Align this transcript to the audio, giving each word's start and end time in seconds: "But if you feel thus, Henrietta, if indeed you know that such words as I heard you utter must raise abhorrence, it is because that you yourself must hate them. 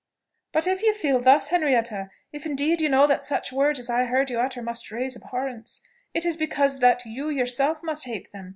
"But 0.51 0.65
if 0.65 0.81
you 0.81 0.95
feel 0.95 1.19
thus, 1.21 1.49
Henrietta, 1.49 2.09
if 2.33 2.47
indeed 2.47 2.81
you 2.81 2.89
know 2.89 3.05
that 3.05 3.21
such 3.23 3.53
words 3.53 3.77
as 3.77 3.87
I 3.87 4.05
heard 4.05 4.31
you 4.31 4.39
utter 4.39 4.63
must 4.63 4.89
raise 4.89 5.15
abhorrence, 5.15 5.81
it 6.15 6.25
is 6.25 6.35
because 6.35 6.79
that 6.79 7.05
you 7.05 7.29
yourself 7.29 7.83
must 7.83 8.05
hate 8.05 8.31
them. 8.31 8.49